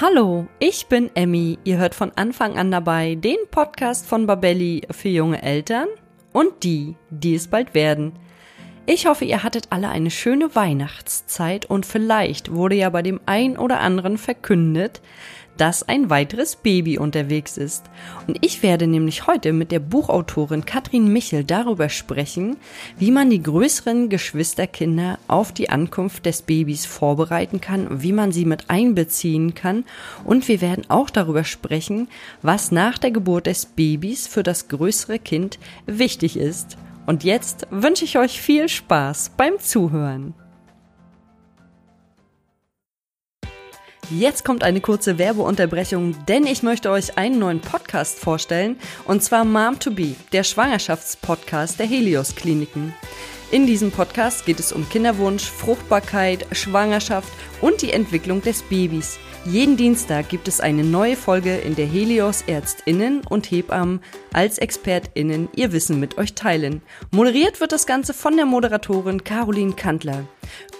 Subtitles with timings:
[0.00, 1.58] Hallo, ich bin Emmy.
[1.64, 5.88] Ihr hört von Anfang an dabei den Podcast von Babelli für junge Eltern
[6.32, 8.12] und die, die es bald werden.
[8.86, 13.58] Ich hoffe, ihr hattet alle eine schöne Weihnachtszeit und vielleicht wurde ja bei dem einen
[13.58, 15.02] oder anderen verkündet,
[15.58, 17.84] dass ein weiteres Baby unterwegs ist.
[18.26, 22.56] Und ich werde nämlich heute mit der Buchautorin Katrin Michel darüber sprechen,
[22.98, 28.44] wie man die größeren Geschwisterkinder auf die Ankunft des Babys vorbereiten kann, wie man sie
[28.44, 29.84] mit einbeziehen kann
[30.24, 32.08] und wir werden auch darüber sprechen,
[32.42, 36.76] was nach der Geburt des Babys für das größere Kind wichtig ist.
[37.06, 40.34] Und jetzt wünsche ich euch viel Spaß beim Zuhören.
[44.10, 49.44] Jetzt kommt eine kurze Werbeunterbrechung, denn ich möchte euch einen neuen Podcast vorstellen, und zwar
[49.44, 52.94] Mom to Be, der Schwangerschaftspodcast der Helios Kliniken.
[53.50, 57.30] In diesem Podcast geht es um Kinderwunsch, Fruchtbarkeit, Schwangerschaft
[57.60, 59.18] und die Entwicklung des Babys.
[59.50, 64.00] Jeden Dienstag gibt es eine neue Folge, in der Helios Ärztinnen und Hebammen
[64.34, 66.82] als Expertinnen ihr Wissen mit euch teilen.
[67.12, 70.24] Moderiert wird das Ganze von der Moderatorin Caroline Kantler.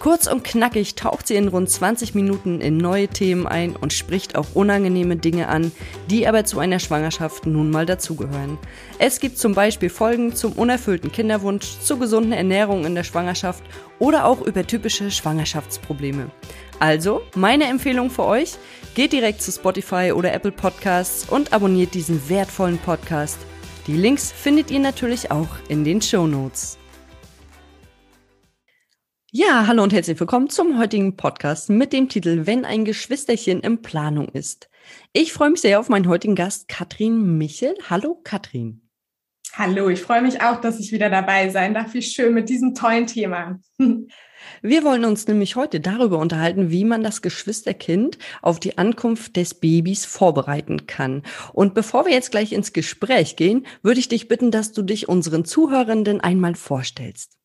[0.00, 4.36] Kurz und knackig taucht sie in rund 20 Minuten in neue Themen ein und spricht
[4.36, 5.72] auch unangenehme Dinge an,
[6.11, 8.58] die aber zu einer Schwangerschaft nun mal dazugehören.
[8.98, 13.62] Es gibt zum Beispiel Folgen zum unerfüllten Kinderwunsch, zur gesunden Ernährung in der Schwangerschaft
[13.98, 16.30] oder auch über typische Schwangerschaftsprobleme.
[16.80, 18.54] Also, meine Empfehlung für euch,
[18.94, 23.38] geht direkt zu Spotify oder Apple Podcasts und abonniert diesen wertvollen Podcast.
[23.86, 26.78] Die Links findet ihr natürlich auch in den Show Notes.
[29.30, 33.82] Ja, hallo und herzlich willkommen zum heutigen Podcast mit dem Titel Wenn ein Geschwisterchen in
[33.82, 34.70] Planung ist.
[35.12, 37.74] Ich freue mich sehr auf meinen heutigen Gast Katrin Michel.
[37.90, 38.88] Hallo Katrin.
[39.59, 41.92] Hallo, ich freue mich auch, dass ich wieder dabei sein darf.
[41.92, 43.59] Wie schön mit diesem tollen Thema.
[44.62, 49.55] Wir wollen uns nämlich heute darüber unterhalten, wie man das Geschwisterkind auf die Ankunft des
[49.55, 51.25] Babys vorbereiten kann.
[51.53, 55.09] Und bevor wir jetzt gleich ins Gespräch gehen, würde ich dich bitten, dass du dich
[55.09, 57.37] unseren Zuhörenden einmal vorstellst.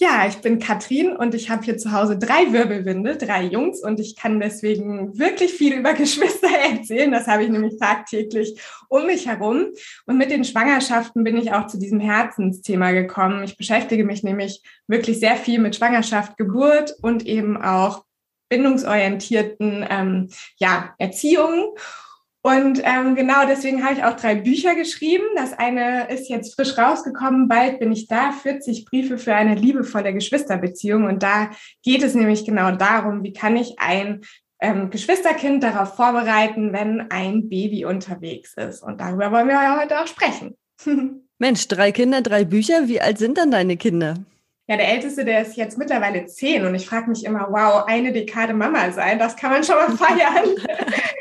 [0.00, 3.98] Ja, ich bin Katrin und ich habe hier zu Hause drei Wirbelwinde, drei Jungs und
[3.98, 7.10] ich kann deswegen wirklich viel über Geschwister erzählen.
[7.10, 9.66] Das habe ich nämlich tagtäglich um mich herum.
[10.06, 13.42] Und mit den Schwangerschaften bin ich auch zu diesem Herzensthema gekommen.
[13.42, 18.04] Ich beschäftige mich nämlich wirklich sehr viel mit Schwangerschaft, Geburt und eben auch
[18.50, 20.28] bindungsorientierten ähm,
[20.58, 21.64] ja, Erziehungen.
[22.42, 25.24] Und ähm, genau deswegen habe ich auch drei Bücher geschrieben.
[25.36, 27.48] Das eine ist jetzt frisch rausgekommen.
[27.48, 28.30] Bald bin ich da.
[28.30, 31.04] 40 Briefe für eine liebevolle Geschwisterbeziehung.
[31.04, 31.50] Und da
[31.82, 34.20] geht es nämlich genau darum, wie kann ich ein
[34.60, 38.82] ähm, Geschwisterkind darauf vorbereiten, wenn ein Baby unterwegs ist.
[38.82, 40.56] Und darüber wollen wir ja heute auch sprechen.
[41.38, 42.88] Mensch, drei Kinder, drei Bücher.
[42.88, 44.14] Wie alt sind dann deine Kinder?
[44.70, 48.12] Ja, der Älteste, der ist jetzt mittlerweile zehn und ich frage mich immer, wow, eine
[48.12, 50.44] Dekade Mama sein, das kann man schon mal feiern.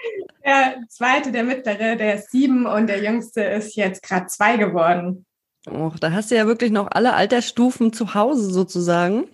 [0.48, 5.26] Der zweite, der mittlere, der ist sieben und der jüngste ist jetzt gerade zwei geworden.
[5.70, 9.28] Oh, da hast du ja wirklich noch alle Altersstufen zu Hause sozusagen.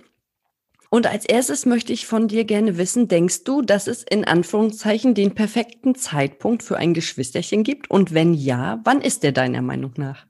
[0.89, 5.13] Und als erstes möchte ich von dir gerne wissen, denkst du, dass es in Anführungszeichen
[5.13, 7.91] den perfekten Zeitpunkt für ein Geschwisterchen gibt?
[7.91, 10.25] Und wenn ja, wann ist der deiner Meinung nach?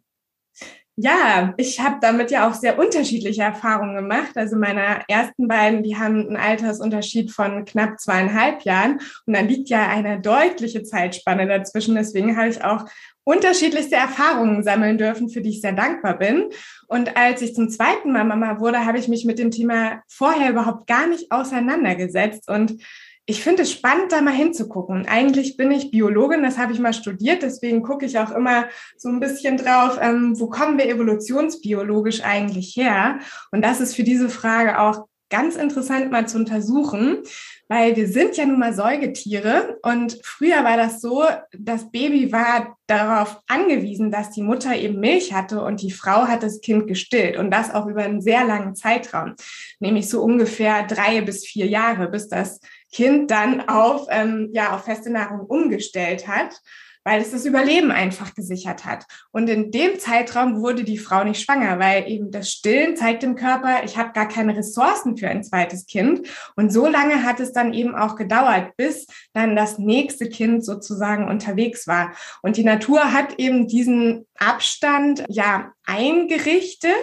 [0.96, 4.34] Ja, ich habe damit ja auch sehr unterschiedliche Erfahrungen gemacht.
[4.36, 9.70] Also meine ersten beiden, die haben einen Altersunterschied von knapp zweieinhalb Jahren und dann liegt
[9.70, 11.96] ja eine deutliche Zeitspanne dazwischen.
[11.96, 12.86] Deswegen habe ich auch
[13.24, 16.50] unterschiedlichste Erfahrungen sammeln dürfen, für die ich sehr dankbar bin.
[16.88, 20.52] Und als ich zum zweiten Mal Mama wurde, habe ich mich mit dem Thema vorher
[20.52, 22.84] überhaupt gar nicht auseinandergesetzt und
[23.26, 25.08] ich finde es spannend, da mal hinzugucken.
[25.08, 28.66] Eigentlich bin ich Biologin, das habe ich mal studiert, deswegen gucke ich auch immer
[28.98, 33.20] so ein bisschen drauf, ähm, wo kommen wir evolutionsbiologisch eigentlich her?
[33.52, 37.24] Und das ist für diese Frage auch ganz interessant mal zu untersuchen,
[37.68, 41.24] weil wir sind ja nun mal Säugetiere und früher war das so,
[41.58, 46.44] das Baby war darauf angewiesen, dass die Mutter eben Milch hatte und die Frau hat
[46.44, 49.34] das Kind gestillt und das auch über einen sehr langen Zeitraum,
[49.80, 52.60] nämlich so ungefähr drei bis vier Jahre, bis das
[52.94, 56.62] Kind dann auf, ähm, ja, auf feste Nahrung umgestellt hat,
[57.04, 59.06] weil es das Überleben einfach gesichert hat.
[59.32, 63.36] Und in dem Zeitraum wurde die Frau nicht schwanger, weil eben das Stillen zeigt dem
[63.36, 66.28] Körper, ich habe gar keine Ressourcen für ein zweites Kind.
[66.56, 71.28] Und so lange hat es dann eben auch gedauert, bis dann das nächste Kind sozusagen
[71.28, 72.14] unterwegs war.
[72.42, 76.94] Und die Natur hat eben diesen Abstand ja eingerichtet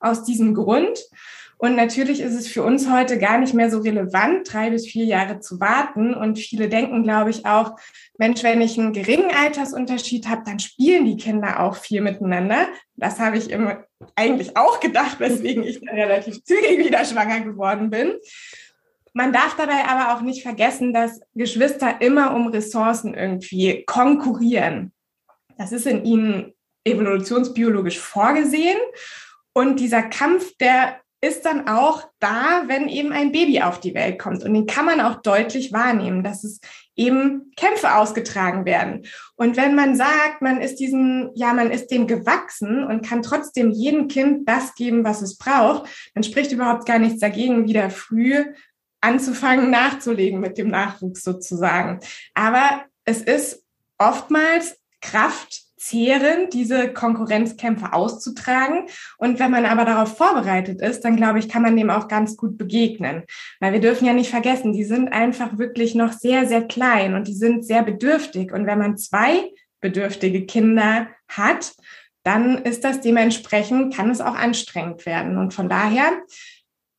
[0.00, 0.98] aus diesem Grund.
[1.58, 5.06] Und natürlich ist es für uns heute gar nicht mehr so relevant, drei bis vier
[5.06, 6.14] Jahre zu warten.
[6.14, 7.78] Und viele denken, glaube ich, auch,
[8.18, 12.66] Mensch, wenn ich einen geringen Altersunterschied habe, dann spielen die Kinder auch viel miteinander.
[12.96, 17.88] Das habe ich immer eigentlich auch gedacht, weswegen ich dann relativ zügig wieder schwanger geworden
[17.88, 18.12] bin.
[19.14, 24.92] Man darf dabei aber auch nicht vergessen, dass Geschwister immer um Ressourcen irgendwie konkurrieren.
[25.56, 26.52] Das ist in ihnen
[26.84, 28.78] evolutionsbiologisch vorgesehen.
[29.54, 34.18] Und dieser Kampf, der ist dann auch da, wenn eben ein Baby auf die Welt
[34.18, 34.44] kommt.
[34.44, 36.60] Und den kann man auch deutlich wahrnehmen, dass es
[36.94, 39.06] eben Kämpfe ausgetragen werden.
[39.34, 43.70] Und wenn man sagt, man ist diesem, ja, man ist dem gewachsen und kann trotzdem
[43.70, 48.44] jedem Kind das geben, was es braucht, dann spricht überhaupt gar nichts dagegen, wieder früh
[49.00, 52.00] anzufangen, nachzulegen mit dem Nachwuchs sozusagen.
[52.34, 53.64] Aber es ist
[53.98, 58.86] oftmals Kraft zehren, diese Konkurrenzkämpfe auszutragen.
[59.18, 62.36] Und wenn man aber darauf vorbereitet ist, dann glaube ich, kann man dem auch ganz
[62.36, 63.24] gut begegnen.
[63.60, 67.28] Weil wir dürfen ja nicht vergessen, die sind einfach wirklich noch sehr, sehr klein und
[67.28, 68.52] die sind sehr bedürftig.
[68.52, 69.50] Und wenn man zwei
[69.80, 71.74] bedürftige Kinder hat,
[72.24, 75.38] dann ist das dementsprechend, kann es auch anstrengend werden.
[75.38, 76.10] Und von daher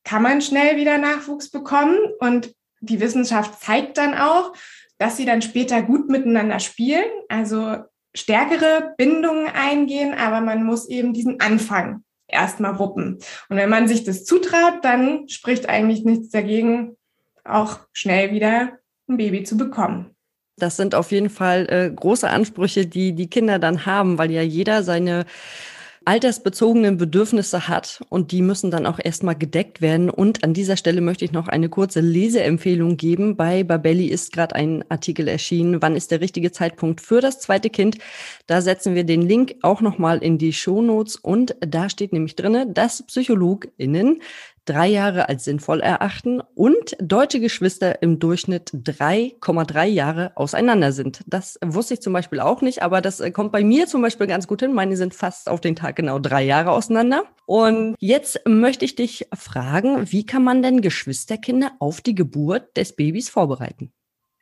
[0.04, 1.98] kann man schnell wieder Nachwuchs bekommen.
[2.20, 4.54] Und die Wissenschaft zeigt dann auch,
[4.98, 7.04] dass sie dann später gut miteinander spielen.
[7.28, 7.76] Also
[8.18, 13.18] stärkere Bindungen eingehen, aber man muss eben diesen Anfang erstmal wuppen.
[13.48, 16.96] Und wenn man sich das zutraut, dann spricht eigentlich nichts dagegen,
[17.44, 18.72] auch schnell wieder
[19.08, 20.14] ein Baby zu bekommen.
[20.56, 24.42] Das sind auf jeden Fall äh, große Ansprüche, die die Kinder dann haben, weil ja
[24.42, 25.24] jeder seine
[26.08, 30.08] altersbezogenen Bedürfnisse hat und die müssen dann auch erstmal gedeckt werden.
[30.08, 33.36] Und an dieser Stelle möchte ich noch eine kurze Leseempfehlung geben.
[33.36, 35.82] Bei Babelli ist gerade ein Artikel erschienen.
[35.82, 37.98] Wann ist der richtige Zeitpunkt für das zweite Kind?
[38.46, 42.66] Da setzen wir den Link auch nochmal in die Shownotes und da steht nämlich drinne,
[42.66, 44.22] dass PsychologInnen
[44.68, 51.22] drei Jahre als sinnvoll erachten und deutsche Geschwister im Durchschnitt 3,3 Jahre auseinander sind.
[51.26, 54.26] Das wusste ich zum Beispiel auch nicht, aber das äh, kommt bei mir zum Beispiel
[54.26, 54.74] ganz gut hin.
[54.74, 57.24] Meine sind fast auf den Tag genau drei Jahre auseinander.
[57.46, 62.94] Und jetzt möchte ich dich fragen, wie kann man denn Geschwisterkinder auf die Geburt des
[62.94, 63.92] Babys vorbereiten?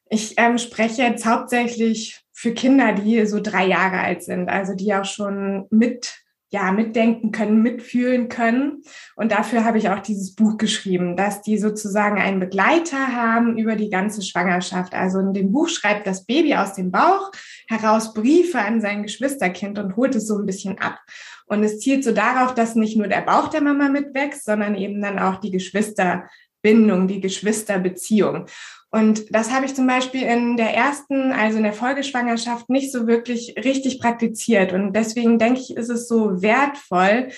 [0.09, 4.95] Ich ähm, spreche jetzt hauptsächlich für Kinder, die so drei Jahre alt sind, also die
[4.95, 8.83] auch schon mit ja, mitdenken können, mitfühlen können.
[9.17, 13.75] Und dafür habe ich auch dieses Buch geschrieben, dass die sozusagen einen Begleiter haben über
[13.75, 14.95] die ganze Schwangerschaft.
[14.95, 17.33] Also in dem Buch schreibt das Baby aus dem Bauch
[17.69, 21.01] heraus Briefe an sein Geschwisterkind und holt es so ein bisschen ab.
[21.47, 25.01] Und es zielt so darauf, dass nicht nur der Bauch der Mama mitwächst, sondern eben
[25.03, 28.47] dann auch die Geschwisterbindung, die Geschwisterbeziehung.
[28.91, 33.07] Und das habe ich zum Beispiel in der ersten, also in der Folgeschwangerschaft, nicht so
[33.07, 34.73] wirklich richtig praktiziert.
[34.73, 37.29] Und deswegen denke ich, ist es so wertvoll,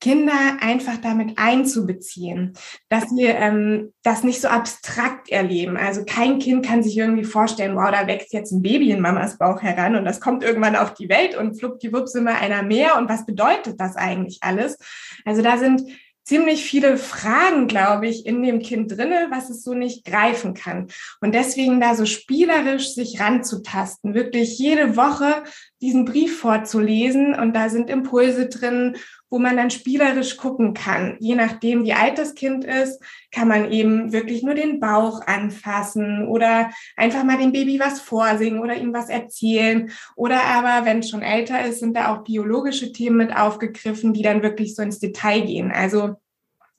[0.00, 2.52] Kinder einfach damit einzubeziehen,
[2.88, 5.76] dass sie ähm, das nicht so abstrakt erleben.
[5.76, 9.38] Also kein Kind kann sich irgendwie vorstellen, wow, da wächst jetzt ein Baby in Mamas
[9.38, 13.08] Bauch heran und das kommt irgendwann auf die Welt und fluppdiwupps immer einer mehr und
[13.08, 14.78] was bedeutet das eigentlich alles?
[15.24, 15.82] Also da sind
[16.28, 20.88] ziemlich viele Fragen, glaube ich, in dem Kind drinne, was es so nicht greifen kann.
[21.22, 25.42] Und deswegen da so spielerisch sich ranzutasten, wirklich jede Woche
[25.80, 28.96] diesen Brief vorzulesen und da sind Impulse drin,
[29.30, 31.16] wo man dann spielerisch gucken kann.
[31.20, 36.26] Je nachdem, wie alt das Kind ist, kann man eben wirklich nur den Bauch anfassen
[36.26, 39.90] oder einfach mal dem Baby was vorsingen oder ihm was erzählen.
[40.16, 44.22] Oder aber, wenn es schon älter ist, sind da auch biologische Themen mit aufgegriffen, die
[44.22, 45.70] dann wirklich so ins Detail gehen.
[45.70, 46.16] Also,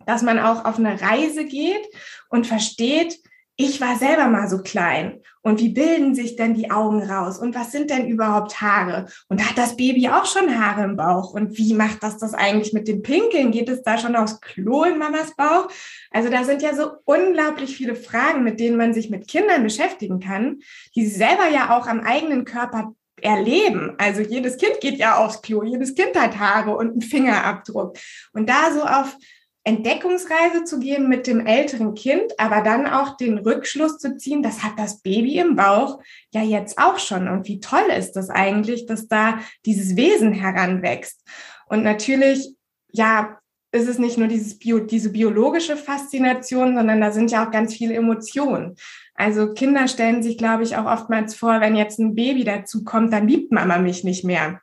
[0.06, 1.88] dass man auch auf eine Reise geht
[2.30, 3.20] und versteht,
[3.62, 5.20] ich war selber mal so klein.
[5.42, 7.38] Und wie bilden sich denn die Augen raus?
[7.38, 9.08] Und was sind denn überhaupt Haare?
[9.28, 11.34] Und hat das Baby auch schon Haare im Bauch?
[11.34, 13.52] Und wie macht das das eigentlich mit dem Pinkeln?
[13.52, 15.68] Geht es da schon aufs Klo in Mamas Bauch?
[16.10, 20.22] Also da sind ja so unglaublich viele Fragen, mit denen man sich mit Kindern beschäftigen
[20.22, 20.60] kann,
[20.96, 23.94] die sie selber ja auch am eigenen Körper erleben.
[23.98, 27.98] Also jedes Kind geht ja aufs Klo, jedes Kind hat Haare und einen Fingerabdruck.
[28.32, 29.18] Und da so auf
[29.64, 34.64] Entdeckungsreise zu gehen mit dem älteren Kind, aber dann auch den Rückschluss zu ziehen, das
[34.64, 36.00] hat das Baby im Bauch
[36.32, 37.28] ja jetzt auch schon.
[37.28, 41.24] Und wie toll ist das eigentlich, dass da dieses Wesen heranwächst?
[41.68, 42.56] Und natürlich,
[42.92, 43.38] ja,
[43.72, 47.76] ist es nicht nur dieses Bio, diese biologische Faszination, sondern da sind ja auch ganz
[47.76, 48.76] viele Emotionen.
[49.14, 53.14] Also Kinder stellen sich, glaube ich, auch oftmals vor, wenn jetzt ein Baby dazu kommt,
[53.14, 54.62] dann liebt Mama mich nicht mehr.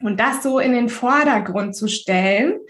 [0.00, 2.60] Und das so in den Vordergrund zu stellen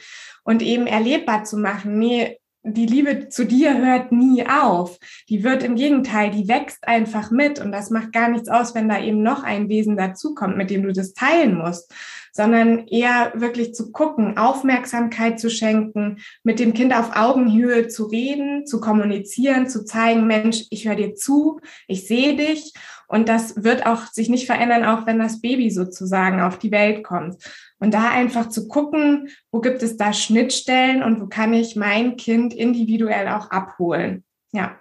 [0.46, 1.98] und eben erlebbar zu machen.
[1.98, 4.98] Nee, die Liebe zu dir hört nie auf.
[5.28, 8.88] Die wird im Gegenteil, die wächst einfach mit und das macht gar nichts aus, wenn
[8.88, 11.92] da eben noch ein Wesen dazukommt, mit dem du das teilen musst,
[12.32, 18.66] sondern eher wirklich zu gucken, Aufmerksamkeit zu schenken, mit dem Kind auf Augenhöhe zu reden,
[18.66, 22.72] zu kommunizieren, zu zeigen, Mensch, ich höre dir zu, ich sehe dich
[23.08, 27.04] und das wird auch sich nicht verändern, auch wenn das Baby sozusagen auf die Welt
[27.04, 27.36] kommt.
[27.78, 32.16] Und da einfach zu gucken, wo gibt es da Schnittstellen und wo kann ich mein
[32.16, 34.25] Kind individuell auch abholen.
[34.52, 34.78] Ja.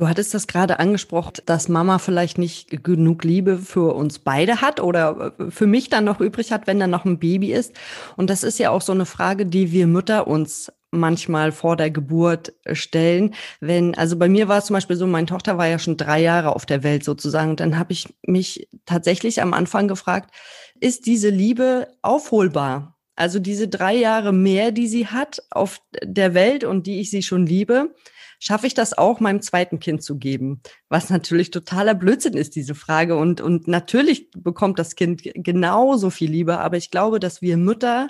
[0.00, 4.80] Du hattest das gerade angesprochen, dass Mama vielleicht nicht genug Liebe für uns beide hat
[4.80, 7.74] oder äh, für mich dann noch übrig hat, wenn dann noch ein Baby ist.
[8.16, 11.90] Und das ist ja auch so eine Frage, die wir Mütter uns manchmal vor der
[11.90, 13.34] Geburt stellen.
[13.60, 16.20] Wenn, also bei mir war es zum Beispiel so, meine Tochter war ja schon drei
[16.20, 17.50] Jahre auf der Welt sozusagen.
[17.50, 20.34] Und dann habe ich mich tatsächlich am Anfang gefragt,
[20.80, 22.96] ist diese Liebe aufholbar?
[23.16, 27.22] Also diese drei Jahre mehr, die sie hat auf der Welt und die ich sie
[27.22, 27.94] schon liebe,
[28.38, 30.62] schaffe ich das auch meinem zweiten Kind zu geben?
[30.88, 33.16] Was natürlich totaler Blödsinn ist, diese Frage.
[33.16, 36.58] Und, und natürlich bekommt das Kind genauso viel Liebe.
[36.58, 38.08] Aber ich glaube, dass wir Mütter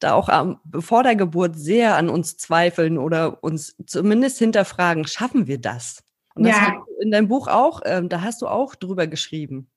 [0.00, 5.46] da auch am, vor der Geburt sehr an uns zweifeln oder uns zumindest hinterfragen, schaffen
[5.46, 6.02] wir das?
[6.34, 6.82] Und das ja.
[7.00, 9.70] in deinem Buch auch, ähm, da hast du auch drüber geschrieben.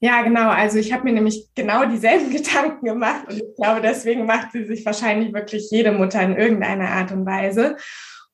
[0.00, 0.48] Ja, genau.
[0.48, 4.64] Also ich habe mir nämlich genau dieselben Gedanken gemacht und ich glaube, deswegen macht sie
[4.64, 7.76] sich wahrscheinlich wirklich jede Mutter in irgendeiner Art und Weise.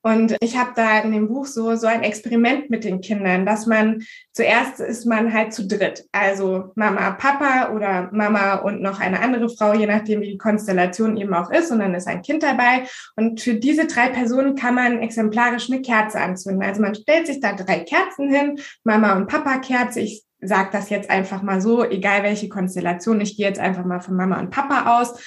[0.03, 3.65] Und ich habe da in dem Buch so, so ein Experiment mit den Kindern, dass
[3.65, 4.03] man
[4.33, 6.05] zuerst ist man halt zu dritt.
[6.11, 11.17] Also Mama, Papa oder Mama und noch eine andere Frau, je nachdem, wie die Konstellation
[11.17, 11.71] eben auch ist.
[11.71, 12.83] Und dann ist ein Kind dabei.
[13.15, 16.61] Und für diese drei Personen kann man exemplarisch eine Kerze anzünden.
[16.61, 20.01] Also man stellt sich da drei Kerzen hin, Mama und Papa Kerze.
[20.01, 23.21] Ich sage das jetzt einfach mal so, egal welche Konstellation.
[23.21, 25.19] Ich gehe jetzt einfach mal von Mama und Papa aus.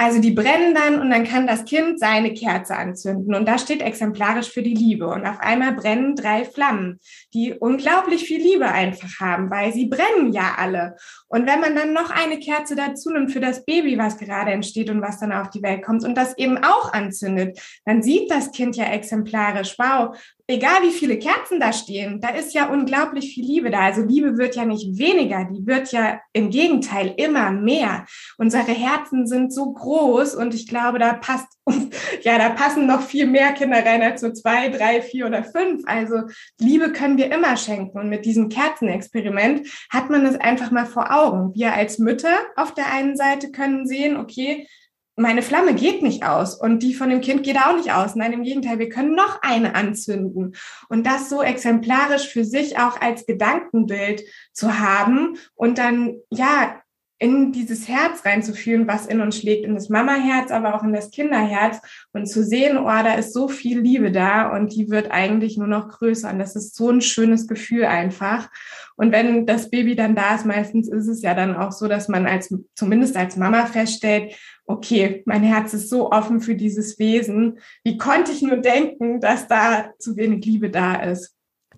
[0.00, 3.34] Also die brennen dann und dann kann das Kind seine Kerze anzünden.
[3.34, 5.08] Und da steht exemplarisch für die Liebe.
[5.08, 7.00] Und auf einmal brennen drei Flammen,
[7.34, 10.94] die unglaublich viel Liebe einfach haben, weil sie brennen ja alle.
[11.26, 14.88] Und wenn man dann noch eine Kerze dazu nimmt für das Baby, was gerade entsteht
[14.88, 18.52] und was dann auf die Welt kommt und das eben auch anzündet, dann sieht das
[18.52, 20.16] Kind ja exemplarisch, wow,
[20.50, 23.80] egal wie viele Kerzen da stehen, da ist ja unglaublich viel Liebe da.
[23.80, 28.06] Also Liebe wird ja nicht weniger, die wird ja im Gegenteil immer mehr.
[28.38, 31.46] Unsere Herzen sind so groß und ich glaube, da passt,
[32.22, 35.82] ja, da passen noch viel mehr Kinder rein als so zwei, drei, vier oder fünf.
[35.86, 36.22] Also
[36.58, 37.98] Liebe können wir immer schenken.
[37.98, 41.54] Und mit diesem Kerzenexperiment hat man es einfach mal vor Augen.
[41.54, 44.66] Wir als Mütter auf der einen Seite können sehen, okay,
[45.18, 48.14] meine Flamme geht nicht aus und die von dem Kind geht auch nicht aus.
[48.14, 50.54] Nein, im Gegenteil, wir können noch eine anzünden.
[50.88, 54.22] Und das so exemplarisch für sich auch als Gedankenbild
[54.52, 56.80] zu haben und dann, ja,
[57.20, 61.10] in dieses Herz reinzufühlen, was in uns schlägt, in das Mama-Herz, aber auch in das
[61.10, 61.80] Kinderherz
[62.12, 65.66] und zu sehen, oh, da ist so viel Liebe da und die wird eigentlich nur
[65.66, 66.30] noch größer.
[66.30, 68.48] Und das ist so ein schönes Gefühl einfach.
[68.94, 72.08] Und wenn das Baby dann da ist, meistens ist es ja dann auch so, dass
[72.08, 74.34] man als, zumindest als Mama feststellt,
[74.68, 77.58] okay, mein Herz ist so offen für dieses Wesen.
[77.82, 81.34] Wie konnte ich nur denken, dass da zu wenig Liebe da ist?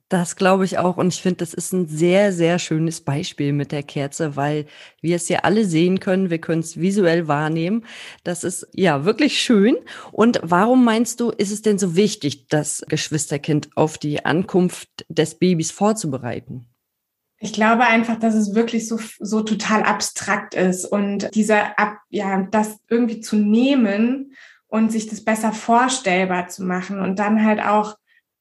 [0.08, 0.96] Das glaube ich auch.
[0.96, 4.66] Und ich finde, das ist ein sehr, sehr schönes Beispiel mit der Kerze, weil
[5.00, 6.30] wir es ja alle sehen können.
[6.30, 7.86] Wir können es visuell wahrnehmen.
[8.24, 9.76] Das ist ja wirklich schön.
[10.10, 15.36] Und warum meinst du, ist es denn so wichtig, das Geschwisterkind auf die Ankunft des
[15.36, 16.69] Babys vorzubereiten?
[17.42, 22.46] Ich glaube einfach, dass es wirklich so, so total abstrakt ist und dieser, Ab, ja,
[22.50, 24.34] das irgendwie zu nehmen
[24.68, 27.96] und sich das besser vorstellbar zu machen und dann halt auch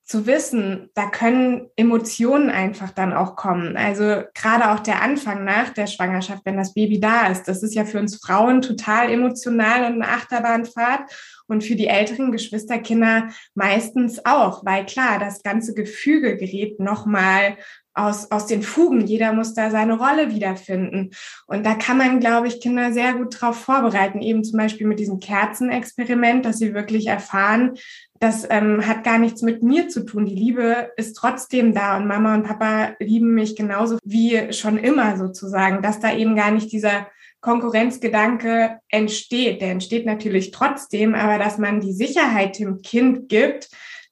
[0.10, 3.78] zu wissen, da können Emotionen einfach dann auch kommen.
[3.78, 7.76] Also gerade auch der Anfang nach der Schwangerschaft, wenn das Baby da ist, das ist
[7.76, 11.02] ja für uns Frauen total emotional und eine Achterbahnfahrt
[11.46, 17.58] und für die älteren Geschwisterkinder meistens auch, weil klar, das ganze Gefüge gerät nochmal
[17.94, 19.06] aus, aus den Fugen.
[19.06, 21.12] Jeder muss da seine Rolle wiederfinden.
[21.48, 24.22] Und da kann man, glaube ich, Kinder sehr gut drauf vorbereiten.
[24.22, 27.74] Eben zum Beispiel mit diesem Kerzenexperiment, dass sie wirklich erfahren,
[28.20, 30.26] das ähm, hat gar nichts mit mir zu tun.
[30.26, 35.18] Die Liebe ist trotzdem da und Mama und Papa lieben mich genauso wie schon immer
[35.18, 37.08] sozusagen, dass da eben gar nicht dieser
[37.40, 39.62] Konkurrenzgedanke entsteht.
[39.62, 43.70] Der entsteht natürlich trotzdem, aber dass man die Sicherheit dem Kind gibt,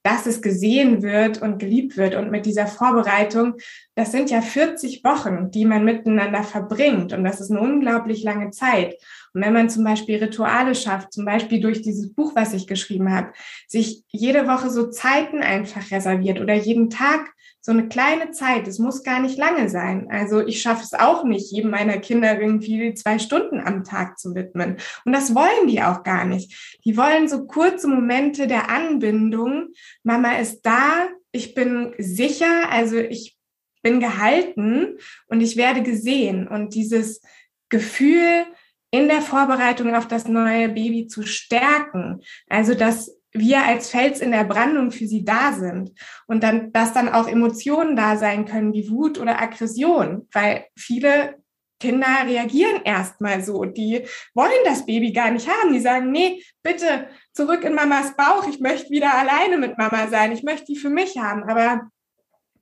[0.08, 2.16] dass es gesehen wird und geliebt wird.
[2.16, 3.56] Und mit dieser Vorbereitung,
[3.94, 7.12] das sind ja 40 Wochen, die man miteinander verbringt.
[7.12, 8.96] Und das ist eine unglaublich lange Zeit.
[9.34, 13.14] Und wenn man zum Beispiel Rituale schafft, zum Beispiel durch dieses Buch, was ich geschrieben
[13.14, 13.34] habe,
[13.68, 17.34] sich jede Woche so Zeiten einfach reserviert oder jeden Tag
[17.68, 20.08] so eine kleine Zeit, es muss gar nicht lange sein.
[20.10, 24.34] Also ich schaffe es auch nicht, jedem meiner Kinder irgendwie zwei Stunden am Tag zu
[24.36, 24.78] widmen.
[25.04, 26.80] Und das wollen die auch gar nicht.
[26.86, 29.74] Die wollen so kurze Momente der Anbindung.
[30.04, 33.38] Mama ist da, ich bin sicher, also ich
[33.84, 34.98] bin gehalten
[35.28, 36.48] und ich werde gesehen.
[36.48, 37.22] Und dieses
[37.68, 38.46] Gefühl,
[38.92, 42.22] in der Vorbereitung auf das neue Baby zu stärken.
[42.48, 45.92] Also, dass wir als Fels in der Brandung für sie da sind
[46.28, 51.36] und dann, dass dann auch Emotionen da sein können wie Wut oder Aggression, weil viele
[51.80, 53.64] Kinder reagieren erstmal so.
[53.66, 54.04] Die
[54.34, 55.74] wollen das Baby gar nicht haben.
[55.74, 58.48] Die sagen, nee, bitte zurück in Mamas Bauch.
[58.48, 60.32] Ich möchte wieder alleine mit Mama sein.
[60.32, 61.44] Ich möchte die für mich haben.
[61.44, 61.90] Aber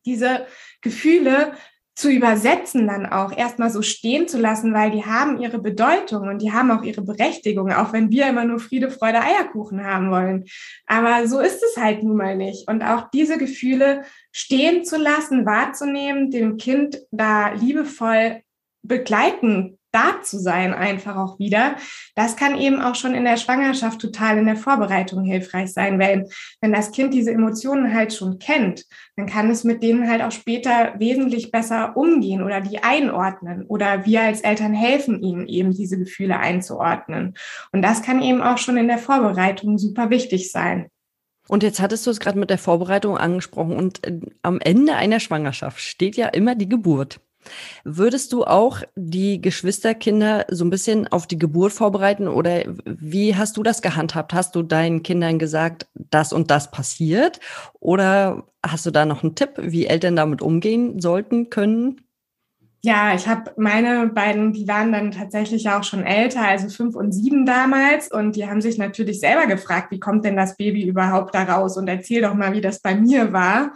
[0.06, 0.48] diese
[0.82, 1.54] Gefühle
[1.96, 6.42] zu übersetzen dann auch, erstmal so stehen zu lassen, weil die haben ihre Bedeutung und
[6.42, 10.44] die haben auch ihre Berechtigung, auch wenn wir immer nur Friede, Freude, Eierkuchen haben wollen.
[10.88, 12.68] Aber so ist es halt nun mal nicht.
[12.68, 18.42] Und auch diese Gefühle stehen zu lassen, wahrzunehmen, dem Kind da liebevoll
[18.84, 21.78] begleiten da zu sein, einfach auch wieder.
[22.16, 26.28] Das kann eben auch schon in der Schwangerschaft total in der Vorbereitung hilfreich sein, weil
[26.62, 28.86] wenn das Kind diese Emotionen halt schon kennt,
[29.16, 34.06] dann kann es mit denen halt auch später wesentlich besser umgehen oder die einordnen oder
[34.06, 37.36] wir als Eltern helfen ihnen eben diese Gefühle einzuordnen.
[37.72, 40.88] Und das kann eben auch schon in der Vorbereitung super wichtig sein.
[41.48, 45.20] Und jetzt hattest du es gerade mit der Vorbereitung angesprochen und äh, am Ende einer
[45.20, 47.20] Schwangerschaft steht ja immer die Geburt.
[47.84, 53.58] Würdest du auch die Geschwisterkinder so ein bisschen auf die Geburt vorbereiten oder wie hast
[53.58, 54.34] du das gehandhabt?
[54.34, 57.40] Hast du deinen Kindern gesagt, das und das passiert?
[57.80, 62.02] Oder hast du da noch einen Tipp, wie Eltern damit umgehen sollten, können?
[62.86, 67.14] Ja, ich habe meine beiden, die waren dann tatsächlich auch schon älter, also fünf und
[67.14, 68.12] sieben damals.
[68.12, 71.78] Und die haben sich natürlich selber gefragt, wie kommt denn das Baby überhaupt da raus?
[71.78, 73.72] Und erzähl doch mal, wie das bei mir war.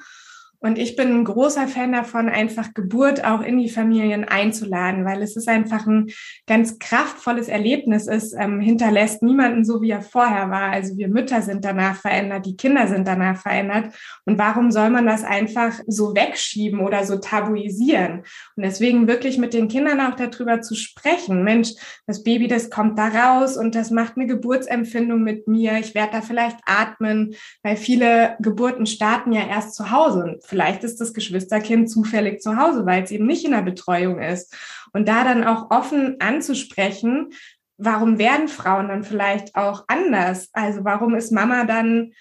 [0.62, 5.22] Und ich bin ein großer Fan davon, einfach Geburt auch in die Familien einzuladen, weil
[5.22, 6.08] es ist einfach ein
[6.48, 10.72] ganz kraftvolles Erlebnis Es ähm, hinterlässt niemanden so, wie er vorher war.
[10.72, 13.96] Also wir Mütter sind danach verändert, die Kinder sind danach verändert.
[14.26, 18.24] Und warum soll man das einfach so wegschieben oder so tabuisieren?
[18.58, 21.44] Und deswegen wirklich mit den Kindern auch darüber zu sprechen.
[21.44, 21.70] Mensch,
[22.06, 25.80] das Baby, das kommt da raus und das macht eine Geburtsempfindung mit mir.
[25.80, 31.00] Ich werde da vielleicht atmen, weil viele Geburten starten ja erst zu Hause vielleicht ist
[31.00, 34.56] das Geschwisterkind zufällig zu Hause, weil es eben nicht in der Betreuung ist.
[34.92, 37.30] Und da dann auch offen anzusprechen,
[37.78, 40.50] warum werden Frauen dann vielleicht auch anders?
[40.54, 42.12] Also warum ist Mama dann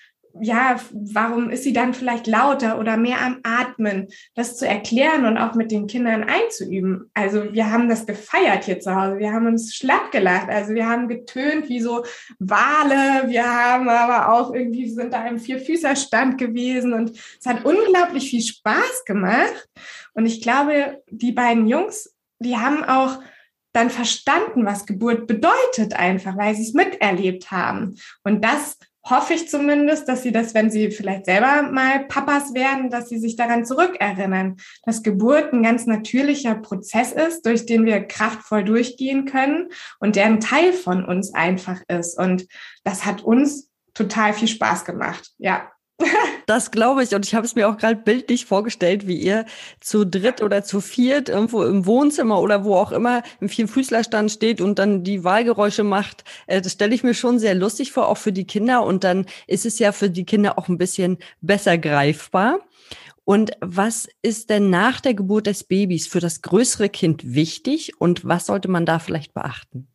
[0.41, 4.09] ja, warum ist sie dann vielleicht lauter oder mehr am Atmen?
[4.35, 7.11] Das zu erklären und auch mit den Kindern einzuüben.
[7.15, 9.19] Also wir haben das gefeiert hier zu Hause.
[9.19, 10.49] Wir haben uns schlapp gelacht.
[10.49, 12.05] Also wir haben getönt wie so
[12.39, 13.29] Wale.
[13.29, 18.43] Wir haben aber auch irgendwie sind da im Vierfüßerstand gewesen und es hat unglaublich viel
[18.43, 19.69] Spaß gemacht.
[20.15, 23.21] Und ich glaube, die beiden Jungs, die haben auch
[23.73, 27.97] dann verstanden, was Geburt bedeutet einfach, weil sie es miterlebt haben.
[28.25, 28.79] Und das
[29.11, 33.19] hoffe ich zumindest, dass sie das, wenn sie vielleicht selber mal Papas werden, dass sie
[33.19, 39.25] sich daran zurückerinnern, dass Geburt ein ganz natürlicher Prozess ist, durch den wir kraftvoll durchgehen
[39.25, 39.69] können
[39.99, 42.19] und der ein Teil von uns einfach ist.
[42.19, 42.47] Und
[42.85, 45.31] das hat uns total viel Spaß gemacht.
[45.39, 45.71] Ja.
[46.49, 47.15] Das glaube ich.
[47.15, 49.45] Und ich habe es mir auch gerade bildlich vorgestellt, wie ihr
[49.81, 54.63] zu dritt oder zu viert irgendwo im Wohnzimmer oder wo auch immer im Vierfüßlerstand steht
[54.63, 56.25] und dann die Wahlgeräusche macht.
[56.47, 58.83] Äh, das stelle ich mir schon sehr lustig vor, auch für die Kinder.
[58.83, 62.61] Und dann ist es ja für die Kinder auch ein bisschen besser greifbar.
[63.25, 68.25] Und was ist denn nach der Geburt des Babys für das größere Kind wichtig und
[68.25, 69.87] was sollte man da vielleicht beachten?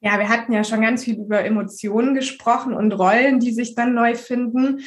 [0.00, 3.94] Ja, wir hatten ja schon ganz viel über Emotionen gesprochen und Rollen, die sich dann
[3.94, 4.80] neu finden.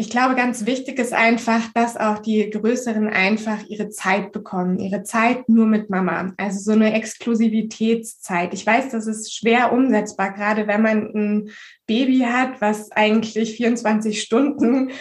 [0.00, 5.02] Ich glaube, ganz wichtig ist einfach, dass auch die Größeren einfach ihre Zeit bekommen, ihre
[5.02, 6.32] Zeit nur mit Mama.
[6.36, 8.54] Also so eine Exklusivitätszeit.
[8.54, 11.50] Ich weiß, das ist schwer umsetzbar, gerade wenn man ein
[11.88, 14.92] Baby hat, was eigentlich 24 Stunden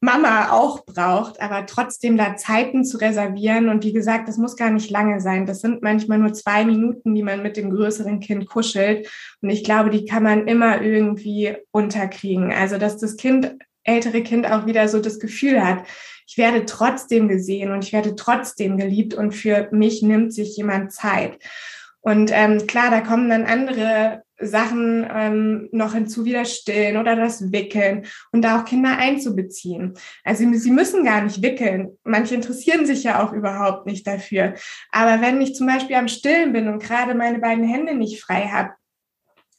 [0.00, 3.68] Mama auch braucht, aber trotzdem da Zeiten zu reservieren.
[3.68, 5.46] Und wie gesagt, das muss gar nicht lange sein.
[5.46, 9.08] Das sind manchmal nur zwei Minuten, die man mit dem größeren Kind kuschelt.
[9.42, 12.52] Und ich glaube, die kann man immer irgendwie unterkriegen.
[12.52, 15.84] Also, dass das Kind ältere Kind auch wieder so das Gefühl hat,
[16.26, 20.92] ich werde trotzdem gesehen und ich werde trotzdem geliebt und für mich nimmt sich jemand
[20.92, 21.38] Zeit.
[22.02, 27.14] Und ähm, klar, da kommen dann andere Sachen ähm, noch hinzu, wie das Stillen oder
[27.14, 29.94] das Wickeln und da auch Kinder einzubeziehen.
[30.24, 31.98] Also sie müssen gar nicht wickeln.
[32.04, 34.54] Manche interessieren sich ja auch überhaupt nicht dafür.
[34.90, 38.48] Aber wenn ich zum Beispiel am Stillen bin und gerade meine beiden Hände nicht frei
[38.48, 38.70] habe,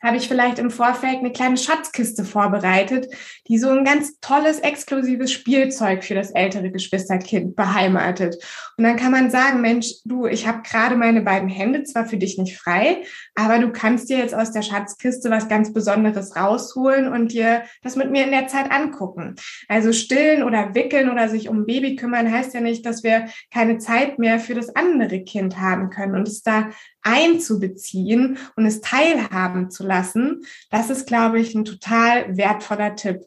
[0.02, 3.08] habe ich vielleicht im Vorfeld eine kleine Schatzkiste vorbereitet,
[3.48, 8.36] die so ein ganz tolles, exklusives Spielzeug für das ältere Geschwisterkind beheimatet.
[8.78, 12.18] Und dann kann man sagen, Mensch, du, ich habe gerade meine beiden Hände zwar für
[12.18, 13.04] dich nicht frei,
[13.36, 17.96] aber du kannst dir jetzt aus der Schatzkiste was ganz Besonderes rausholen und dir das
[17.96, 19.36] mit mir in der Zeit angucken.
[19.68, 23.78] Also stillen oder wickeln oder sich um Baby kümmern heißt ja nicht, dass wir keine
[23.78, 26.70] Zeit mehr für das andere Kind haben können und es da
[27.04, 33.22] einzubeziehen und es teilhaben zu lassen, das ist, glaube ich, ein total wertvoller Tipp.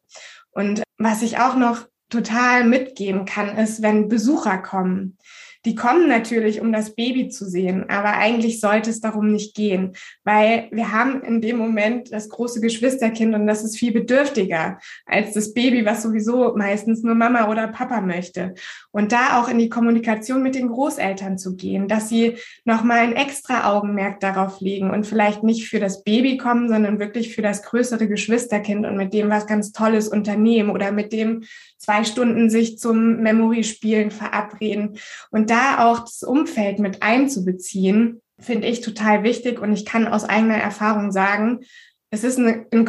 [0.53, 5.19] Und was ich auch noch total mitgeben kann, ist, wenn Besucher kommen.
[5.65, 9.97] die kommen natürlich, um das Baby zu sehen, aber eigentlich sollte es darum nicht gehen,
[10.23, 15.33] weil wir haben in dem Moment das große Geschwisterkind und das ist viel bedürftiger als
[15.33, 18.55] das Baby, was sowieso meistens nur Mama oder Papa möchte.
[18.95, 23.17] Und da auch in die Kommunikation mit den Großeltern zu gehen, dass sie nochmal ein
[23.17, 27.65] extra Augenmerk darauf legen und vielleicht nicht für das Baby kommen, sondern wirklich für das
[27.65, 31.43] größere Geschwisterkind und mit dem was ganz Tolles unternehmen oder mit dem
[31.77, 34.97] zwei Stunden sich zum Memory-Spielen verabreden.
[35.33, 39.61] Und da auch das Umfeld mit einzubeziehen, finde ich total wichtig.
[39.61, 41.65] Und ich kann aus eigener Erfahrung sagen,
[42.11, 42.85] es ist ein, ein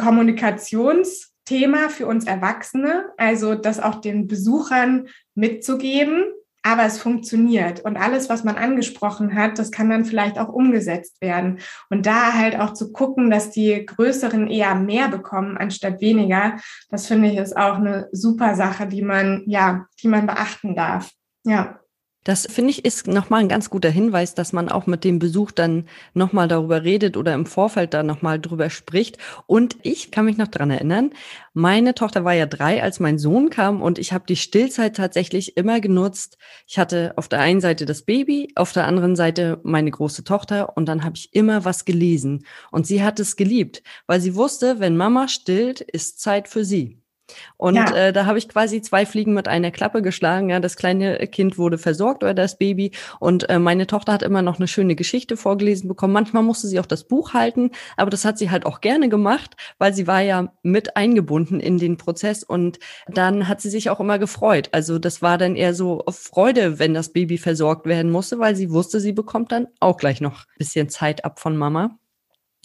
[1.46, 6.24] Kommunikationsthema für uns Erwachsene, also das auch den Besuchern mitzugeben,
[6.62, 7.80] aber es funktioniert.
[7.84, 11.60] Und alles, was man angesprochen hat, das kann dann vielleicht auch umgesetzt werden.
[11.90, 16.56] Und da halt auch zu gucken, dass die Größeren eher mehr bekommen anstatt weniger,
[16.90, 21.10] das finde ich ist auch eine super Sache, die man, ja, die man beachten darf.
[21.44, 21.78] Ja.
[22.26, 25.52] Das finde ich ist nochmal ein ganz guter Hinweis, dass man auch mit dem Besuch
[25.52, 29.18] dann nochmal darüber redet oder im Vorfeld da nochmal drüber spricht.
[29.46, 31.12] Und ich kann mich noch dran erinnern,
[31.54, 35.56] meine Tochter war ja drei, als mein Sohn kam und ich habe die Stillzeit tatsächlich
[35.56, 36.36] immer genutzt.
[36.66, 40.76] Ich hatte auf der einen Seite das Baby, auf der anderen Seite meine große Tochter
[40.76, 42.44] und dann habe ich immer was gelesen.
[42.72, 47.05] Und sie hat es geliebt, weil sie wusste, wenn Mama stillt, ist Zeit für sie.
[47.56, 47.94] Und ja.
[47.94, 50.50] äh, da habe ich quasi zwei Fliegen mit einer Klappe geschlagen.
[50.50, 52.92] Ja, das kleine Kind wurde versorgt oder das Baby.
[53.18, 56.12] Und äh, meine Tochter hat immer noch eine schöne Geschichte vorgelesen bekommen.
[56.12, 59.56] Manchmal musste sie auch das Buch halten, aber das hat sie halt auch gerne gemacht,
[59.78, 62.42] weil sie war ja mit eingebunden in den Prozess.
[62.42, 64.68] Und dann hat sie sich auch immer gefreut.
[64.72, 68.70] Also das war dann eher so Freude, wenn das Baby versorgt werden musste, weil sie
[68.70, 71.98] wusste, sie bekommt dann auch gleich noch ein bisschen Zeit ab von Mama.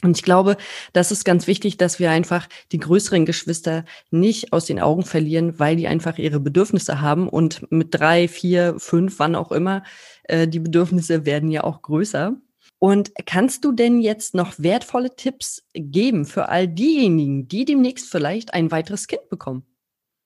[0.04, 0.58] Und ich glaube,
[0.94, 5.60] das ist ganz wichtig, dass wir einfach die größeren Geschwister nicht aus den Augen verlieren,
[5.60, 7.30] weil die einfach ihre Bedürfnisse haben.
[7.30, 9.84] Und mit drei, vier, fünf, wann auch immer,
[10.24, 12.36] äh, die Bedürfnisse werden ja auch größer.
[12.80, 18.56] Und kannst du denn jetzt noch wertvolle Tipps geben für all diejenigen, die demnächst vielleicht
[18.56, 19.64] ein weiteres Kind bekommen?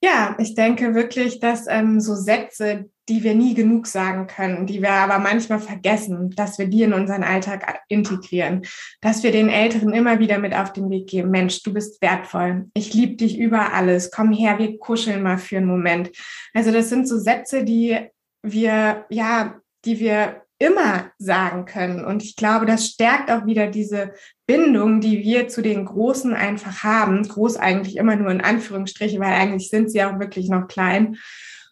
[0.02, 4.82] Ja, ich denke wirklich, dass ähm, so Sätze, die wir nie genug sagen können, die
[4.82, 8.64] wir aber manchmal vergessen, dass wir die in unseren Alltag integrieren,
[9.02, 12.66] dass wir den Älteren immer wieder mit auf den Weg geben, Mensch, du bist wertvoll,
[12.74, 16.12] ich liebe dich über alles, komm her, wir kuscheln mal für einen Moment.
[16.54, 17.98] Also das sind so Sätze, die
[18.42, 22.06] wir, ja, die wir immer sagen können.
[22.06, 24.14] Und ich glaube, das stärkt auch wieder diese
[24.48, 27.24] Bindung, die wir zu den Großen einfach haben.
[27.24, 31.18] Groß eigentlich immer nur in Anführungsstrichen, weil eigentlich sind sie auch wirklich noch klein.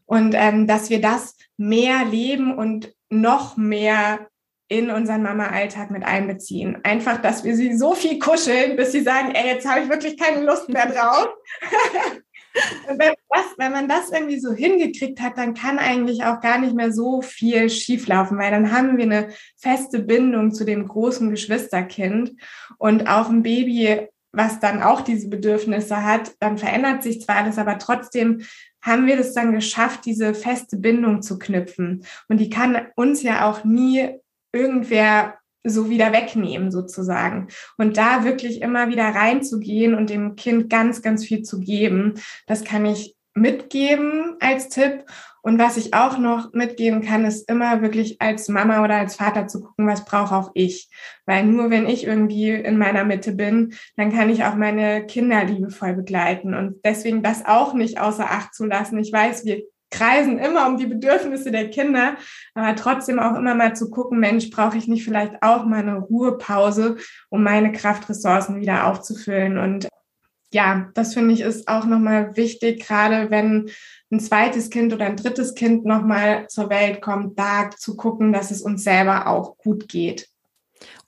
[0.06, 4.28] Und ähm, dass wir das mehr leben und noch mehr
[4.68, 6.80] in unseren Mama-Alltag mit einbeziehen.
[6.84, 10.18] Einfach, dass wir sie so viel kuscheln, bis sie sagen, ey, jetzt habe ich wirklich
[10.18, 11.28] keine Lust mehr drauf.
[12.88, 16.76] wenn, das, wenn man das irgendwie so hingekriegt hat, dann kann eigentlich auch gar nicht
[16.76, 22.32] mehr so viel schieflaufen, weil dann haben wir eine feste Bindung zu dem großen Geschwisterkind
[22.78, 27.58] und auch ein Baby, was dann auch diese Bedürfnisse hat, dann verändert sich zwar alles,
[27.58, 28.42] aber trotzdem
[28.82, 32.04] haben wir das dann geschafft, diese feste Bindung zu knüpfen.
[32.28, 34.10] Und die kann uns ja auch nie
[34.52, 37.48] irgendwer so wieder wegnehmen sozusagen.
[37.78, 42.16] Und da wirklich immer wieder reinzugehen und dem Kind ganz, ganz viel zu geben,
[42.48, 45.06] das kann ich mitgeben als Tipp.
[45.46, 49.46] Und was ich auch noch mitgeben kann, ist immer wirklich als Mama oder als Vater
[49.48, 50.90] zu gucken, was brauche auch ich.
[51.26, 55.44] Weil nur wenn ich irgendwie in meiner Mitte bin, dann kann ich auch meine Kinder
[55.44, 56.54] liebevoll begleiten.
[56.54, 58.98] Und deswegen das auch nicht außer Acht zu lassen.
[59.00, 62.16] Ich weiß, wir kreisen immer um die Bedürfnisse der Kinder,
[62.56, 65.98] aber trotzdem auch immer mal zu gucken, Mensch, brauche ich nicht vielleicht auch mal eine
[65.98, 66.96] Ruhepause,
[67.30, 69.58] um meine Kraftressourcen wieder aufzufüllen.
[69.58, 69.90] Und
[70.54, 73.70] ja, das finde ich ist auch nochmal wichtig, gerade wenn
[74.14, 78.52] ein zweites Kind oder ein drittes Kind nochmal zur Welt kommt, da zu gucken, dass
[78.52, 80.30] es uns selber auch gut geht.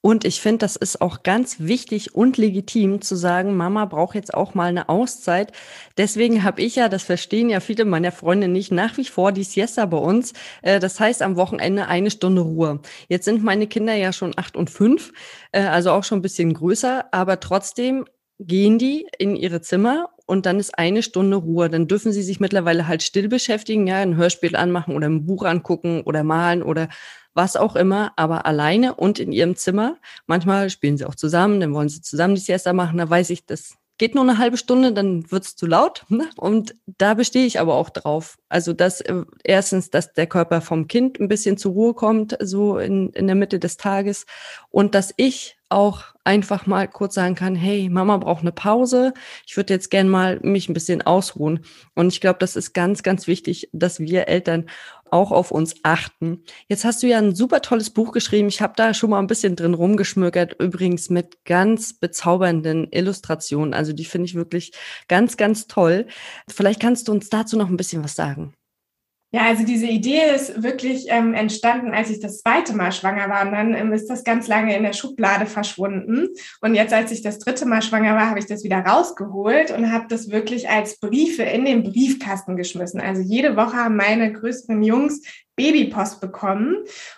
[0.02, 4.34] Und ich finde, das ist auch ganz wichtig und legitim zu sagen, Mama braucht jetzt
[4.34, 5.52] auch mal eine Auszeit.
[5.98, 9.44] Deswegen habe ich ja, das verstehen ja viele meiner Freunde nicht, nach wie vor die
[9.44, 10.34] Siesta bei uns.
[10.62, 12.82] Äh, das heißt am Wochenende eine Stunde Ruhe.
[13.08, 15.12] Jetzt sind meine Kinder ja schon acht und fünf,
[15.52, 18.06] äh, also auch schon ein bisschen größer, aber trotzdem
[18.39, 21.69] gehen die in ihre Zimmer und dann ist eine Stunde Ruhe.
[21.69, 25.43] Dann dürfen sie sich mittlerweile halt still beschäftigen, ja, ein Hörspiel anmachen oder ein Buch
[25.43, 26.89] angucken oder malen oder
[27.33, 29.97] was auch immer, aber alleine und in ihrem Zimmer.
[30.25, 32.97] Manchmal spielen sie auch zusammen, dann wollen sie zusammen die Siesta machen.
[32.97, 36.05] Da weiß ich, das geht nur eine halbe Stunde, dann wird's zu laut.
[36.09, 36.29] Ne?
[36.38, 38.38] Und da bestehe ich aber auch drauf.
[38.49, 42.77] Also, dass äh, erstens, dass der Körper vom Kind ein bisschen zur Ruhe kommt, so
[42.77, 44.25] in, in der Mitte des Tages
[44.69, 49.13] und dass ich auch einfach mal kurz sagen kann, hey, Mama braucht eine Pause.
[49.45, 51.61] Ich würde jetzt gern mal mich ein bisschen ausruhen.
[51.93, 54.65] Und ich glaube, das ist ganz, ganz wichtig, dass wir Eltern
[55.11, 56.43] auch auf uns achten.
[56.67, 58.47] Jetzt hast du ja ein super tolles Buch geschrieben.
[58.47, 63.73] Ich habe da schon mal ein bisschen drin rumgeschmökert, übrigens mit ganz bezaubernden Illustrationen.
[63.73, 64.73] Also die finde ich wirklich
[65.07, 66.07] ganz, ganz toll.
[66.49, 68.53] Vielleicht kannst du uns dazu noch ein bisschen was sagen.
[69.36, 73.45] Ja, also diese Idee ist wirklich ähm, entstanden, als ich das zweite Mal schwanger war.
[73.45, 76.30] Und dann ähm, ist das ganz lange in der Schublade verschwunden.
[76.62, 79.91] Und jetzt, als ich das dritte Mal schwanger war, habe ich das wieder rausgeholt und
[79.91, 83.02] habe das wirklich als Briefe in den Briefkasten geschmissen.
[83.02, 85.21] Also jede Woche haben meine größeren Jungs
[85.56, 86.78] Babypost bekommen.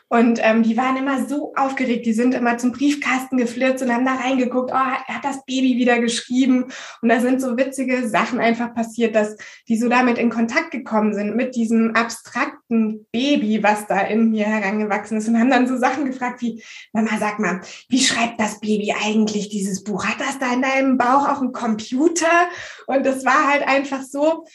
[0.10, 2.06] Und ähm, die waren immer so aufgeregt.
[2.06, 5.76] Die sind immer zum Briefkasten geflitzt und haben da reingeguckt, oh, er hat das Baby
[5.78, 6.65] wieder geschrieben.
[7.02, 9.36] Und da sind so witzige Sachen einfach passiert, dass
[9.67, 14.45] die so damit in Kontakt gekommen sind mit diesem abstrakten Baby, was da in mir
[14.45, 15.28] herangewachsen ist.
[15.28, 19.50] Und haben dann so Sachen gefragt wie, Mama, sag mal, wie schreibt das Baby eigentlich
[19.50, 20.06] dieses Buch?
[20.06, 22.47] Hat das da in deinem Bauch auch einen Computer?
[22.86, 24.45] Und das war halt einfach so,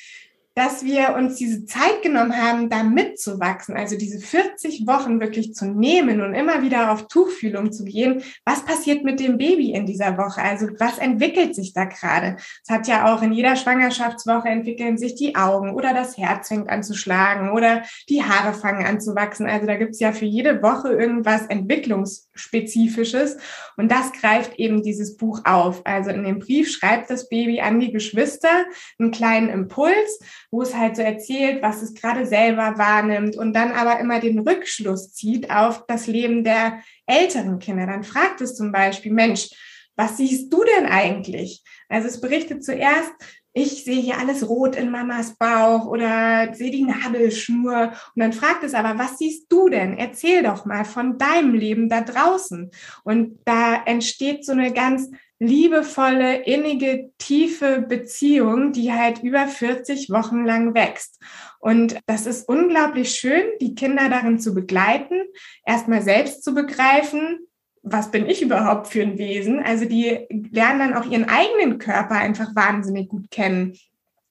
[0.54, 5.66] dass wir uns diese Zeit genommen haben, da mitzuwachsen, also diese 40 Wochen wirklich zu
[5.66, 8.22] nehmen und immer wieder auf Tuchfühlung zu gehen.
[8.44, 10.42] Was passiert mit dem Baby in dieser Woche?
[10.42, 12.36] Also was entwickelt sich da gerade?
[12.62, 16.68] Es hat ja auch in jeder Schwangerschaftswoche entwickeln sich die Augen oder das Herz fängt
[16.68, 19.46] an zu schlagen oder die Haare fangen an zu wachsen.
[19.46, 23.38] Also da gibt's ja für jede Woche irgendwas Entwicklungsspezifisches
[23.78, 25.80] und das greift eben dieses Buch auf.
[25.86, 28.66] Also in dem Brief schreibt das Baby an die Geschwister
[28.98, 30.20] einen kleinen Impuls
[30.52, 34.38] wo es halt so erzählt, was es gerade selber wahrnimmt und dann aber immer den
[34.38, 37.86] Rückschluss zieht auf das Leben der älteren Kinder.
[37.86, 39.48] Dann fragt es zum Beispiel, Mensch,
[39.96, 41.64] was siehst du denn eigentlich?
[41.88, 43.12] Also es berichtet zuerst,
[43.54, 47.92] ich sehe hier alles rot in Mamas Bauch oder sehe die Nabelschnur.
[48.14, 49.96] Und dann fragt es aber, was siehst du denn?
[49.96, 52.70] Erzähl doch mal von deinem Leben da draußen.
[53.04, 55.10] Und da entsteht so eine ganz
[55.42, 61.20] liebevolle, innige, tiefe Beziehung, die halt über 40 Wochen lang wächst.
[61.58, 65.20] Und das ist unglaublich schön, die Kinder darin zu begleiten,
[65.66, 67.40] erstmal selbst zu begreifen,
[67.84, 69.60] was bin ich überhaupt für ein Wesen?
[69.60, 73.76] Also die lernen dann auch ihren eigenen Körper einfach wahnsinnig gut kennen.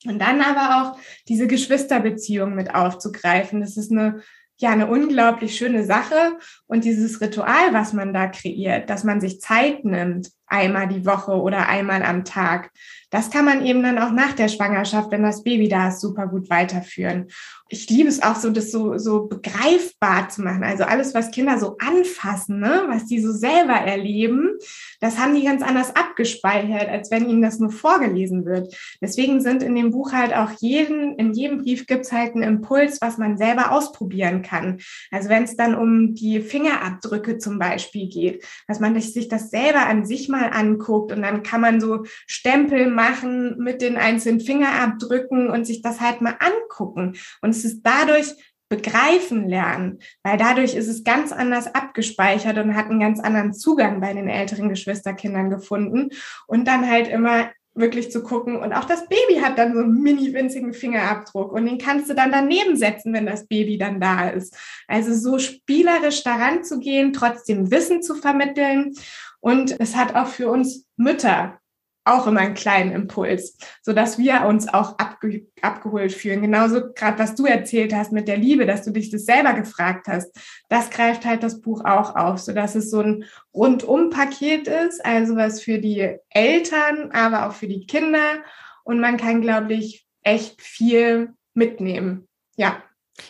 [0.06, 3.60] Und dann aber auch diese Geschwisterbeziehung mit aufzugreifen.
[3.60, 4.22] Das ist eine
[4.62, 9.42] ja eine unglaublich schöne Sache und dieses Ritual, was man da kreiert, dass man sich
[9.42, 12.72] Zeit nimmt, einmal die Woche oder einmal am Tag.
[13.10, 16.28] Das kann man eben dann auch nach der Schwangerschaft, wenn das Baby da ist, super
[16.28, 17.28] gut weiterführen.
[17.68, 20.64] Ich liebe es auch so, das so, so begreifbar zu machen.
[20.64, 22.84] Also alles, was Kinder so anfassen, ne?
[22.88, 24.58] was die so selber erleben,
[25.02, 28.76] das haben die ganz anders abgespeichert, als wenn ihnen das nur vorgelesen wird.
[29.02, 33.00] Deswegen sind in dem Buch halt auch jeden, in jedem Brief gibt's halt einen Impuls,
[33.02, 34.80] was man selber ausprobieren kann.
[35.12, 39.86] Also wenn es dann um die Fingerabdrücke zum Beispiel geht, dass man sich das selber
[39.86, 44.42] an sich mal mal anguckt und dann kann man so Stempel machen mit den einzelnen
[44.42, 47.16] Fingerabdrücken und sich das halt mal angucken.
[47.42, 48.36] Und es ist dadurch
[48.72, 54.00] begreifen lernen, weil dadurch ist es ganz anders abgespeichert und hat einen ganz anderen Zugang
[54.00, 56.10] bei den älteren Geschwisterkindern gefunden
[56.48, 58.58] und dann halt immer wirklich zu gucken.
[58.58, 61.54] Und auch das Baby hat dann so einen mini winzigen Fingerabdruck.
[61.54, 64.58] Und den kannst du dann daneben setzen, wenn das Baby dann da ist.
[64.88, 68.94] Also so spielerisch daran zu gehen, trotzdem Wissen zu vermitteln.
[69.40, 71.61] Und es hat auch für uns Mütter
[72.04, 76.42] auch immer einen kleinen Impuls, so dass wir uns auch abge abgeholt fühlen.
[76.42, 80.08] Genauso gerade was du erzählt hast mit der Liebe, dass du dich das selber gefragt
[80.08, 80.36] hast.
[80.70, 85.36] Das greift halt das Buch auch auf, so dass es so ein Rundum-Paket ist, also
[85.36, 88.44] was für die Eltern, aber auch für die Kinder.
[88.84, 92.28] Und man kann, glaube ich, echt viel mitnehmen.
[92.56, 92.82] Ja.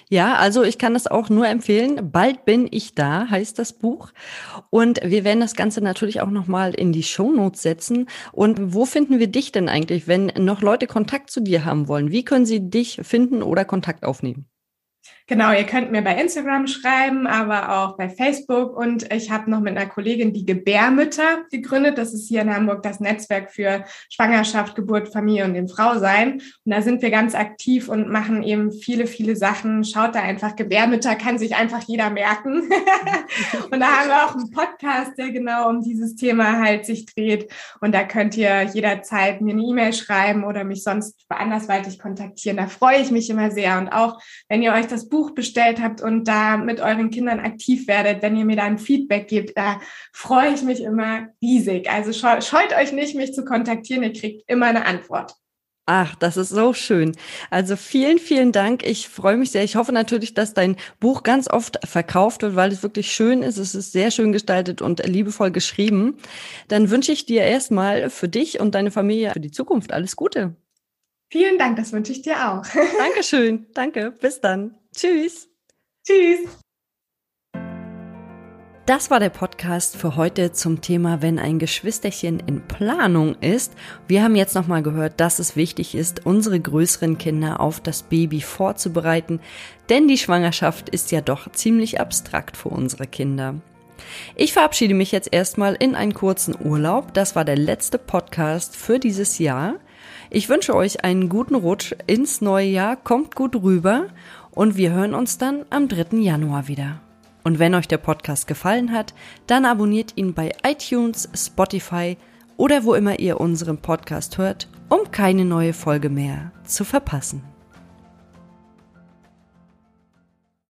[0.09, 2.11] Ja, also ich kann das auch nur empfehlen.
[2.11, 4.11] Bald bin ich da, heißt das Buch.
[4.69, 8.07] Und wir werden das Ganze natürlich auch nochmal in die Shownotes setzen.
[8.31, 12.11] Und wo finden wir dich denn eigentlich, wenn noch Leute Kontakt zu dir haben wollen?
[12.11, 14.45] Wie können sie dich finden oder Kontakt aufnehmen?
[15.31, 18.75] Genau, ihr könnt mir bei Instagram schreiben, aber auch bei Facebook.
[18.75, 21.97] Und ich habe noch mit einer Kollegin die Gebärmütter gegründet.
[21.97, 26.41] Das ist hier in Hamburg das Netzwerk für Schwangerschaft, Geburt, Familie und dem Frausein.
[26.65, 29.85] Und da sind wir ganz aktiv und machen eben viele, viele Sachen.
[29.85, 32.63] Schaut da einfach, Gebärmütter kann sich einfach jeder merken.
[33.71, 37.49] und da haben wir auch einen Podcast, der genau um dieses Thema halt sich dreht.
[37.79, 42.57] Und da könnt ihr jederzeit mir eine E-Mail schreiben oder mich sonst andersweitig kontaktieren.
[42.57, 43.77] Da freue ich mich immer sehr.
[43.77, 47.39] Und auch, wenn ihr euch das Buch Buch bestellt habt und da mit euren Kindern
[47.39, 49.79] aktiv werdet, wenn ihr mir da ein Feedback gebt, da
[50.11, 51.91] freue ich mich immer riesig.
[51.91, 54.01] Also scheut euch nicht, mich zu kontaktieren.
[54.01, 55.35] Ihr kriegt immer eine Antwort.
[55.85, 57.15] Ach, das ist so schön.
[57.51, 58.83] Also vielen, vielen Dank.
[58.83, 59.63] Ich freue mich sehr.
[59.63, 63.57] Ich hoffe natürlich, dass dein Buch ganz oft verkauft wird, weil es wirklich schön ist.
[63.57, 66.17] Es ist sehr schön gestaltet und liebevoll geschrieben.
[66.67, 70.55] Dann wünsche ich dir erstmal für dich und deine Familie für die Zukunft alles Gute.
[71.31, 72.65] Vielen Dank, das wünsche ich dir auch.
[72.97, 73.65] Dankeschön.
[73.73, 74.11] Danke.
[74.11, 74.75] Bis dann.
[74.93, 75.47] Tschüss.
[76.05, 76.39] Tschüss.
[78.85, 83.71] Das war der Podcast für heute zum Thema, wenn ein Geschwisterchen in Planung ist.
[84.09, 88.41] Wir haben jetzt nochmal gehört, dass es wichtig ist, unsere größeren Kinder auf das Baby
[88.41, 89.39] vorzubereiten,
[89.87, 93.55] denn die Schwangerschaft ist ja doch ziemlich abstrakt für unsere Kinder.
[94.35, 97.13] Ich verabschiede mich jetzt erstmal in einen kurzen Urlaub.
[97.13, 99.75] Das war der letzte Podcast für dieses Jahr.
[100.33, 104.07] Ich wünsche euch einen guten Rutsch ins neue Jahr, kommt gut rüber
[104.51, 106.19] und wir hören uns dann am 3.
[106.19, 107.01] Januar wieder.
[107.43, 109.13] Und wenn euch der Podcast gefallen hat,
[109.47, 112.15] dann abonniert ihn bei iTunes, Spotify
[112.55, 117.43] oder wo immer ihr unseren Podcast hört, um keine neue Folge mehr zu verpassen.